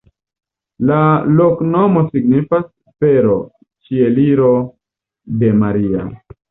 La 0.91 0.95
loknomo 1.41 2.03
signifas: 2.07 2.65
fero-Ĉieliro 3.05 4.53
de 5.45 5.57
Maria. 5.65 6.13